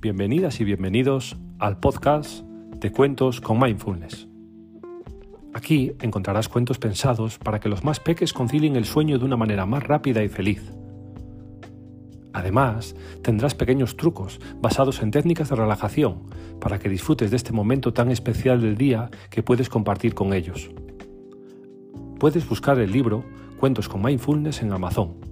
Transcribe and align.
Bienvenidas 0.00 0.60
y 0.60 0.64
bienvenidos 0.64 1.36
al 1.58 1.80
podcast 1.80 2.44
de 2.76 2.92
Cuentos 2.92 3.40
con 3.40 3.58
Mindfulness. 3.58 4.28
Aquí 5.52 5.90
encontrarás 6.00 6.48
cuentos 6.48 6.78
pensados 6.78 7.36
para 7.38 7.58
que 7.58 7.68
los 7.68 7.82
más 7.82 7.98
peques 7.98 8.32
concilien 8.32 8.76
el 8.76 8.84
sueño 8.84 9.18
de 9.18 9.24
una 9.24 9.36
manera 9.36 9.66
más 9.66 9.82
rápida 9.82 10.22
y 10.22 10.28
feliz. 10.28 10.62
Además, 12.32 12.94
tendrás 13.22 13.56
pequeños 13.56 13.96
trucos 13.96 14.38
basados 14.60 15.02
en 15.02 15.10
técnicas 15.10 15.48
de 15.48 15.56
relajación 15.56 16.30
para 16.60 16.78
que 16.78 16.88
disfrutes 16.88 17.32
de 17.32 17.36
este 17.36 17.52
momento 17.52 17.92
tan 17.92 18.12
especial 18.12 18.60
del 18.60 18.76
día 18.76 19.10
que 19.30 19.42
puedes 19.42 19.68
compartir 19.68 20.14
con 20.14 20.32
ellos. 20.32 20.70
Puedes 22.20 22.48
buscar 22.48 22.78
el 22.78 22.92
libro 22.92 23.24
Cuentos 23.58 23.88
con 23.88 24.00
Mindfulness 24.02 24.62
en 24.62 24.72
Amazon 24.72 25.27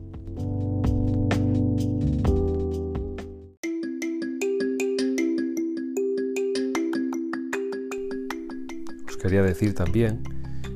quería 9.26 9.42
decir 9.42 9.74
también 9.74 10.22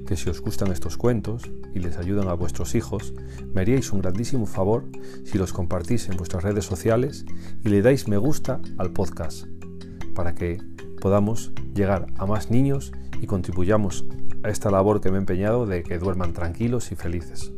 que 0.09 0.17
si 0.17 0.29
os 0.29 0.41
gustan 0.41 0.73
estos 0.73 0.97
cuentos 0.97 1.49
y 1.73 1.79
les 1.79 1.99
ayudan 1.99 2.27
a 2.27 2.35
vuestros 2.35 2.75
hijos, 2.75 3.15
me 3.55 3.61
haríais 3.61 3.93
un 3.93 4.01
grandísimo 4.01 4.45
favor 4.45 4.87
si 5.25 5.39
los 5.39 5.53
compartís 5.53 6.09
en 6.09 6.17
vuestras 6.17 6.43
redes 6.43 6.65
sociales 6.65 7.27
y 7.65 7.69
le 7.69 7.81
dais 7.81 8.09
me 8.09 8.17
gusta 8.17 8.61
al 8.77 8.91
podcast 8.91 9.47
para 10.17 10.35
que 10.35 10.59
podamos 11.01 11.53
llegar 11.77 12.09
a 12.17 12.27
más 12.27 12.51
niños 12.51 12.91
y 13.23 13.27
contribuyamos 13.27 14.05
a 14.43 14.49
esta 14.49 14.69
labor 14.73 15.01
que 15.01 15.13
me 15.13 15.19
he 15.19 15.21
empeñado 15.21 15.65
de 15.65 15.85
que 15.85 16.01
duerman 16.01 16.33
tranquilos 16.33 16.91
y 16.91 16.97
felices. 16.97 17.53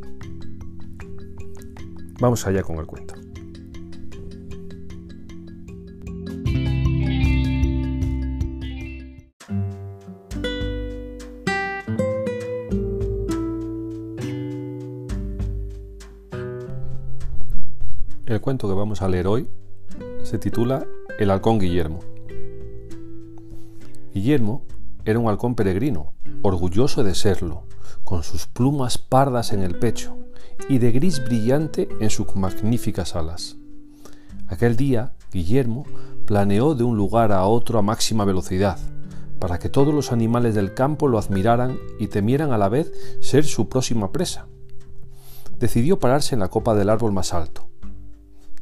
Vamos 2.20 2.46
allá 2.46 2.62
con 2.62 2.76
el 2.76 2.86
cuento. 2.86 3.14
El 18.24 18.40
cuento 18.40 18.68
que 18.68 18.74
vamos 18.74 19.02
a 19.02 19.08
leer 19.08 19.26
hoy 19.26 19.48
se 20.22 20.38
titula 20.38 20.86
El 21.18 21.32
halcón 21.32 21.58
Guillermo. 21.58 21.98
Guillermo 24.14 24.62
era 25.04 25.18
un 25.18 25.28
halcón 25.28 25.56
peregrino, 25.56 26.14
orgulloso 26.42 27.02
de 27.02 27.16
serlo, 27.16 27.64
con 28.04 28.22
sus 28.22 28.46
plumas 28.46 28.96
pardas 28.96 29.52
en 29.52 29.60
el 29.60 29.76
pecho 29.76 30.16
y 30.68 30.78
de 30.78 30.92
gris 30.92 31.24
brillante 31.24 31.88
en 31.98 32.10
sus 32.10 32.36
magníficas 32.36 33.16
alas. 33.16 33.56
Aquel 34.46 34.76
día, 34.76 35.14
Guillermo 35.32 35.84
planeó 36.24 36.76
de 36.76 36.84
un 36.84 36.96
lugar 36.96 37.32
a 37.32 37.44
otro 37.46 37.80
a 37.80 37.82
máxima 37.82 38.24
velocidad, 38.24 38.78
para 39.40 39.58
que 39.58 39.68
todos 39.68 39.92
los 39.92 40.12
animales 40.12 40.54
del 40.54 40.74
campo 40.74 41.08
lo 41.08 41.18
admiraran 41.18 41.76
y 41.98 42.06
temieran 42.06 42.52
a 42.52 42.58
la 42.58 42.68
vez 42.68 42.92
ser 43.20 43.44
su 43.44 43.68
próxima 43.68 44.12
presa. 44.12 44.46
Decidió 45.58 45.98
pararse 45.98 46.36
en 46.36 46.40
la 46.40 46.48
copa 46.48 46.76
del 46.76 46.88
árbol 46.88 47.10
más 47.10 47.34
alto, 47.34 47.71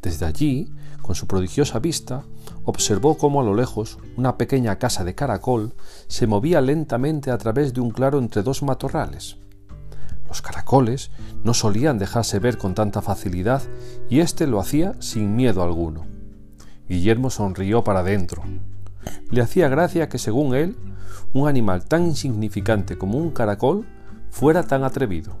desde 0.01 0.25
allí, 0.25 0.73
con 1.01 1.15
su 1.15 1.27
prodigiosa 1.27 1.79
vista, 1.79 2.23
observó 2.63 3.17
cómo 3.17 3.41
a 3.41 3.43
lo 3.43 3.53
lejos 3.53 3.99
una 4.17 4.37
pequeña 4.37 4.77
casa 4.77 5.03
de 5.03 5.15
caracol 5.15 5.73
se 6.07 6.27
movía 6.27 6.61
lentamente 6.61 7.31
a 7.31 7.37
través 7.37 7.73
de 7.73 7.81
un 7.81 7.91
claro 7.91 8.19
entre 8.19 8.43
dos 8.43 8.63
matorrales. 8.63 9.37
Los 10.27 10.41
caracoles 10.41 11.11
no 11.43 11.53
solían 11.53 11.99
dejarse 11.99 12.39
ver 12.39 12.57
con 12.57 12.73
tanta 12.73 13.01
facilidad 13.01 13.61
y 14.09 14.21
éste 14.21 14.47
lo 14.47 14.59
hacía 14.59 14.93
sin 14.99 15.35
miedo 15.35 15.61
alguno. 15.61 16.05
Guillermo 16.87 17.29
sonrió 17.29 17.83
para 17.83 17.99
adentro. 17.99 18.43
Le 19.29 19.41
hacía 19.41 19.67
gracia 19.67 20.09
que, 20.09 20.17
según 20.17 20.55
él, 20.55 20.77
un 21.33 21.47
animal 21.47 21.85
tan 21.85 22.05
insignificante 22.05 22.97
como 22.97 23.17
un 23.17 23.31
caracol 23.31 23.85
fuera 24.29 24.63
tan 24.63 24.83
atrevido. 24.83 25.37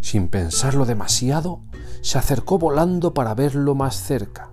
Sin 0.00 0.28
pensarlo 0.28 0.84
demasiado, 0.84 1.60
se 2.02 2.18
acercó 2.18 2.58
volando 2.58 3.14
para 3.14 3.34
verlo 3.34 3.74
más 3.74 3.96
cerca. 3.96 4.50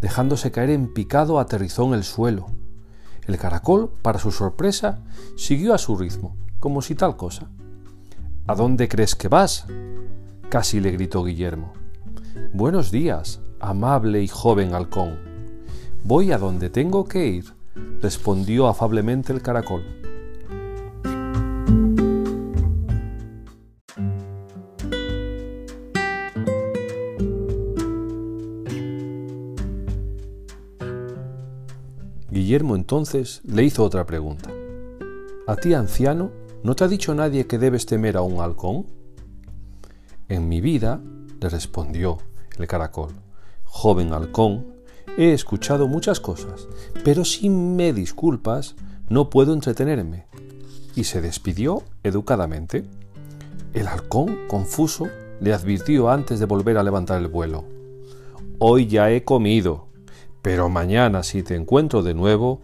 Dejándose 0.00 0.50
caer 0.50 0.70
en 0.70 0.94
picado, 0.94 1.40
aterrizó 1.40 1.84
en 1.84 1.94
el 1.94 2.04
suelo. 2.04 2.46
El 3.26 3.36
caracol, 3.36 3.90
para 4.00 4.18
su 4.18 4.30
sorpresa, 4.30 5.00
siguió 5.36 5.74
a 5.74 5.78
su 5.78 5.96
ritmo, 5.96 6.36
como 6.60 6.80
si 6.80 6.94
tal 6.94 7.16
cosa. 7.16 7.50
¿A 8.46 8.54
dónde 8.54 8.88
crees 8.88 9.14
que 9.14 9.28
vas? 9.28 9.66
casi 10.48 10.80
le 10.80 10.92
gritó 10.92 11.24
Guillermo. 11.24 11.74
Buenos 12.54 12.90
días, 12.90 13.40
amable 13.60 14.22
y 14.22 14.28
joven 14.28 14.72
halcón. 14.72 15.18
Voy 16.04 16.32
a 16.32 16.38
donde 16.38 16.70
tengo 16.70 17.04
que 17.06 17.26
ir, 17.26 17.52
respondió 18.00 18.68
afablemente 18.68 19.32
el 19.32 19.42
caracol. 19.42 19.84
Guillermo 32.48 32.76
entonces 32.76 33.42
le 33.44 33.62
hizo 33.62 33.84
otra 33.84 34.06
pregunta. 34.06 34.50
¿A 35.46 35.56
ti, 35.56 35.74
anciano, 35.74 36.30
no 36.62 36.74
te 36.74 36.84
ha 36.84 36.88
dicho 36.88 37.14
nadie 37.14 37.46
que 37.46 37.58
debes 37.58 37.84
temer 37.84 38.16
a 38.16 38.22
un 38.22 38.40
halcón? 38.40 38.86
En 40.30 40.48
mi 40.48 40.62
vida, 40.62 40.98
le 41.42 41.48
respondió 41.50 42.16
el 42.56 42.66
caracol, 42.66 43.10
joven 43.64 44.14
halcón, 44.14 44.66
he 45.18 45.34
escuchado 45.34 45.88
muchas 45.88 46.20
cosas, 46.20 46.68
pero 47.04 47.22
si 47.26 47.50
me 47.50 47.92
disculpas, 47.92 48.76
no 49.10 49.28
puedo 49.28 49.52
entretenerme. 49.52 50.24
Y 50.96 51.04
se 51.04 51.20
despidió 51.20 51.82
educadamente. 52.02 52.86
El 53.74 53.88
halcón, 53.88 54.38
confuso, 54.48 55.06
le 55.42 55.52
advirtió 55.52 56.08
antes 56.08 56.40
de 56.40 56.46
volver 56.46 56.78
a 56.78 56.82
levantar 56.82 57.20
el 57.20 57.28
vuelo. 57.28 57.66
Hoy 58.58 58.86
ya 58.86 59.10
he 59.10 59.22
comido, 59.22 59.87
pero 60.42 60.68
mañana 60.68 61.22
si 61.22 61.42
te 61.42 61.54
encuentro 61.54 62.02
de 62.02 62.14
nuevo, 62.14 62.60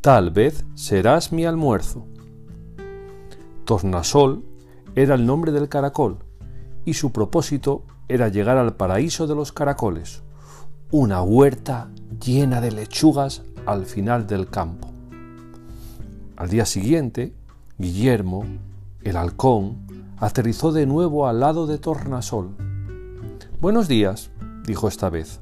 tal 0.00 0.30
vez 0.30 0.64
serás 0.74 1.32
mi 1.32 1.44
almuerzo. 1.44 2.06
Tornasol 3.64 4.44
era 4.94 5.14
el 5.14 5.26
nombre 5.26 5.52
del 5.52 5.68
caracol, 5.68 6.18
y 6.84 6.94
su 6.94 7.12
propósito 7.12 7.84
era 8.08 8.28
llegar 8.28 8.56
al 8.56 8.74
paraíso 8.74 9.26
de 9.26 9.34
los 9.34 9.52
caracoles, 9.52 10.22
una 10.90 11.22
huerta 11.22 11.90
llena 12.24 12.60
de 12.60 12.72
lechugas 12.72 13.42
al 13.66 13.84
final 13.84 14.26
del 14.26 14.48
campo. 14.48 14.88
Al 16.36 16.48
día 16.48 16.64
siguiente, 16.64 17.34
Guillermo, 17.76 18.44
el 19.02 19.16
halcón, 19.16 19.86
aterrizó 20.16 20.72
de 20.72 20.86
nuevo 20.86 21.28
al 21.28 21.40
lado 21.40 21.66
de 21.66 21.78
Tornasol. 21.78 22.56
Buenos 23.60 23.88
días, 23.88 24.30
dijo 24.64 24.88
esta 24.88 25.10
vez. 25.10 25.40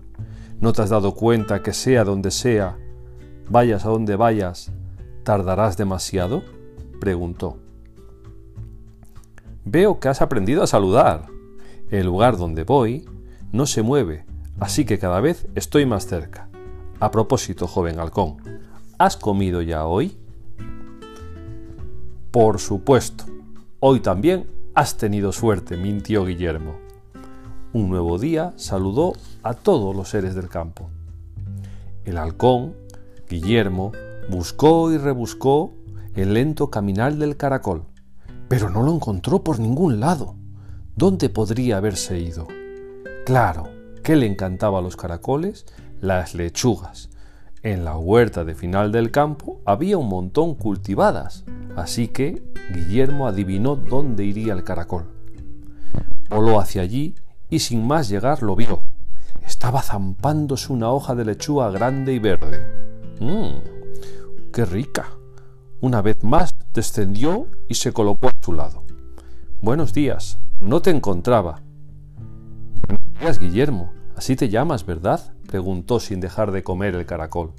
¿No 0.61 0.73
te 0.73 0.81
has 0.81 0.89
dado 0.89 1.15
cuenta 1.15 1.63
que 1.63 1.75
sea 1.75 2.03
donde 2.03 2.31
sea, 2.31 2.79
vayas 3.51 3.85
a 3.85 3.91
donde 3.91 4.17
vayas, 4.17 4.73
tardarás 5.23 5.77
demasiado? 5.77 6.43
preguntó. 6.99 7.59
Veo 9.67 10.01
que 10.01 10.09
has 10.09 10.23
aprendido 10.23 10.63
a 10.63 10.67
saludar. 10.67 11.27
El 11.91 12.07
lugar 12.07 12.39
donde 12.39 12.65
voy 12.65 13.05
no 13.53 13.67
se 13.67 13.83
mueve, 13.83 14.25
así 14.59 14.87
que 14.87 14.99
cada 14.99 15.21
vez 15.21 15.47
estoy 15.55 15.85
más 15.85 16.07
cerca. 16.07 16.49
A 17.01 17.11
propósito, 17.11 17.67
joven 17.67 18.01
halcón, 18.01 18.39
¿has 18.99 19.19
comido 19.19 19.61
ya 19.61 19.85
hoy? 19.85 20.17
Por 22.31 22.59
supuesto. 22.61 23.25
Hoy 23.79 24.01
también 24.01 24.47
has 24.75 24.97
tenido 24.97 25.33
suerte, 25.33 25.77
mintió 25.77 26.25
Guillermo 26.25 26.86
un 27.77 27.91
nuevo 27.91 28.19
día 28.19 28.55
saludó 28.57 29.13
a 29.43 29.53
todos 29.53 29.95
los 29.95 30.09
seres 30.09 30.35
del 30.35 30.49
campo. 30.49 30.89
El 32.07 32.17
halcón, 32.17 32.75
Guillermo, 33.29 33.93
buscó 34.31 34.91
y 34.91 34.97
rebuscó 34.97 35.75
el 36.15 36.33
lento 36.33 36.71
caminar 36.71 37.17
del 37.17 37.37
caracol, 37.37 37.83
pero 38.49 38.71
no 38.71 38.83
lo 38.83 38.95
encontró 38.95 39.45
por 39.45 39.59
ningún 39.59 40.01
lado. 40.01 40.37
¿Dónde 40.95 41.29
podría 41.29 41.77
haberse 41.77 42.19
ido? 42.19 42.49
Claro, 43.27 43.65
que 44.03 44.17
le 44.17 44.25
encantaba 44.25 44.81
los 44.81 44.97
caracoles? 44.97 45.67
Las 46.01 46.35
lechugas. 46.35 47.11
En 47.63 47.85
la 47.85 47.99
huerta 47.99 48.47
de 48.47 48.55
final 48.55 48.91
del 48.91 49.11
campo 49.11 49.61
había 49.67 49.99
un 49.99 50.09
montón 50.09 50.55
cultivadas, 50.55 51.45
así 51.77 52.09
que 52.09 52.43
Guillermo 52.73 53.27
adivinó 53.27 53.77
dónde 53.77 54.25
iría 54.25 54.55
el 54.55 54.65
caracol. 54.65 55.05
Voló 56.31 56.59
hacia 56.59 56.81
allí 56.81 57.15
y 57.49 57.61
sin 57.61 57.87
más 57.87 58.09
llegar 58.09 58.43
lo 58.43 58.57
vio. 58.57 58.83
Estaba 59.47 59.83
zampándose 59.83 60.73
una 60.73 60.91
hoja 60.91 61.15
de 61.15 61.25
lechuga 61.25 61.71
grande 61.71 62.13
y 62.13 62.19
verde. 62.19 62.67
¡Mmm! 63.21 64.53
¡Qué 64.53 64.65
rica! 64.65 65.11
Una 65.81 66.03
vez 66.03 66.25
más 66.25 66.55
descendió 66.73 67.47
y 67.69 67.75
se 67.75 67.93
colocó 67.93 68.29
a 68.29 68.35
su 68.41 68.53
lado. 68.53 68.85
Buenos 69.61 69.93
días, 69.93 70.41
no 70.61 70.83
te 70.83 70.91
encontraba. 70.91 71.63
Buenos 72.89 73.21
días, 73.21 73.39
Guillermo. 73.39 73.93
Así 74.17 74.35
te 74.35 74.49
llamas, 74.49 74.87
¿verdad? 74.87 75.35
preguntó 75.47 76.01
sin 76.01 76.21
dejar 76.21 76.51
de 76.51 76.63
comer 76.63 76.95
el 76.95 77.07
caracol. 77.07 77.53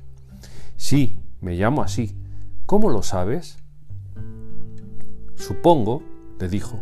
Sí, 0.76 1.20
me 1.40 1.56
llamo 1.56 1.84
así. 1.84 2.18
¿Cómo 2.66 2.90
lo 2.90 3.04
sabes? 3.04 3.58
Supongo, 5.36 6.04
le 6.40 6.50
dijo, 6.50 6.80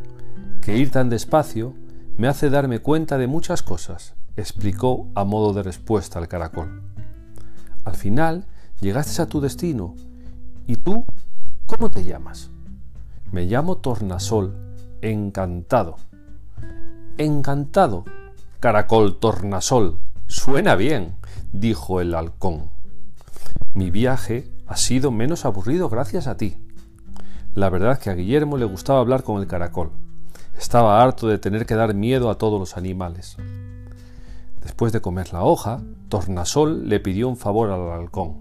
que 0.62 0.78
ir 0.78 0.90
tan 0.92 1.10
despacio 1.10 1.76
me 2.18 2.28
hace 2.28 2.50
darme 2.50 2.80
cuenta 2.80 3.18
de 3.18 3.28
muchas 3.28 3.62
cosas, 3.62 4.16
explicó 4.38 5.10
a 5.16 5.26
modo 5.26 5.54
de 5.54 5.64
respuesta 5.64 6.20
el 6.20 6.28
caracol. 6.28 6.82
Al 7.84 7.96
final 7.96 8.46
llegaste 8.80 9.22
a 9.22 9.28
tu 9.28 9.42
destino. 9.42 9.96
¿Y 10.66 10.78
tú 10.78 11.06
cómo 11.66 11.92
te 11.92 12.04
llamas? 12.04 12.52
Me 13.32 13.46
llamo 13.46 13.78
Tornasol, 13.78 14.56
encantado. 15.02 15.98
Encantado, 17.18 18.06
caracol 18.60 19.20
Tornasol. 19.20 20.00
Suena 20.28 20.76
bien, 20.76 21.18
dijo 21.52 22.00
el 22.00 22.16
halcón. 22.16 22.70
Mi 23.74 23.92
viaje 23.92 24.50
ha 24.68 24.78
sido 24.78 25.12
menos 25.12 25.44
aburrido 25.44 25.90
gracias 25.90 26.28
a 26.28 26.38
ti. 26.38 26.58
La 27.54 27.70
verdad 27.70 27.94
es 27.94 28.00
que 28.00 28.10
a 28.10 28.16
Guillermo 28.16 28.58
le 28.58 28.66
gustaba 28.66 29.00
hablar 29.00 29.24
con 29.24 29.42
el 29.42 29.48
caracol. 29.48 29.92
Estaba 30.58 31.02
harto 31.02 31.28
de 31.28 31.38
tener 31.38 31.66
que 31.66 31.76
dar 31.76 31.94
miedo 31.94 32.30
a 32.30 32.38
todos 32.38 32.60
los 32.60 32.78
animales. 32.78 33.38
Después 34.62 34.92
de 34.94 35.02
comer 35.02 35.32
la 35.34 35.44
hoja, 35.44 35.82
Tornasol 36.10 36.90
le 36.90 37.00
pidió 37.00 37.30
un 37.30 37.38
favor 37.38 37.70
al 37.70 37.92
halcón. 37.92 38.38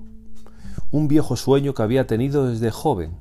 Un 0.90 1.08
viejo 1.08 1.36
sueño 1.36 1.74
que 1.74 1.82
había 1.82 2.06
tenido 2.06 2.48
desde 2.48 2.70
joven. 2.70 3.18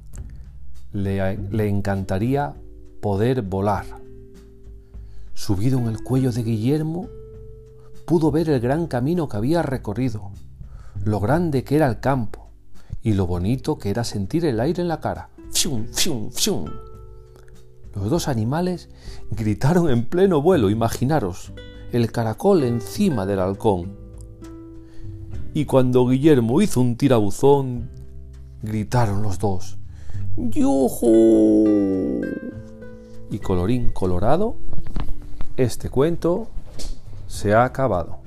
Le, 0.91 1.37
le 1.37 1.67
encantaría 1.67 2.53
poder 3.01 3.41
volar. 3.41 3.85
Subido 5.33 5.79
en 5.79 5.87
el 5.87 6.03
cuello 6.03 6.31
de 6.31 6.43
Guillermo, 6.43 7.07
pudo 8.05 8.31
ver 8.31 8.49
el 8.49 8.59
gran 8.59 8.87
camino 8.87 9.27
que 9.27 9.37
había 9.37 9.61
recorrido, 9.63 10.31
lo 11.03 11.19
grande 11.19 11.63
que 11.63 11.75
era 11.75 11.87
el 11.87 11.99
campo 11.99 12.49
y 13.01 13.13
lo 13.13 13.27
bonito 13.27 13.77
que 13.77 13.89
era 13.89 14.03
sentir 14.03 14.45
el 14.45 14.59
aire 14.59 14.81
en 14.81 14.87
la 14.87 15.01
cara. 15.01 15.29
¡Fium, 15.51 15.87
fium, 15.87 16.31
fium! 16.31 16.65
Los 17.95 18.09
dos 18.09 18.27
animales 18.27 18.89
gritaron 19.31 19.89
en 19.89 20.05
pleno 20.05 20.41
vuelo, 20.41 20.69
imaginaros, 20.69 21.53
el 21.91 22.11
caracol 22.11 22.63
encima 22.63 23.25
del 23.25 23.39
halcón. 23.39 23.95
Y 25.53 25.65
cuando 25.65 26.07
Guillermo 26.07 26.61
hizo 26.61 26.81
un 26.81 26.97
tirabuzón, 26.97 27.89
gritaron 28.63 29.21
los 29.21 29.37
dos, 29.37 29.77
¡Yujú! 30.35 32.21
Y 33.29 33.37
colorín 33.37 33.89
colorado, 33.89 34.55
este 35.57 35.91
cuento 35.91 36.47
se 37.27 37.53
ha 37.53 37.65
acabado. 37.65 38.22